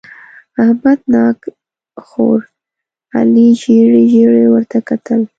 احمد 0.63 0.99
ناک 1.13 1.39
خوړ؛ 2.05 2.39
علي 3.17 3.47
ژېړې 3.61 4.03
ژېړې 4.11 4.43
ورته 4.53 4.77
کتل. 4.89 5.21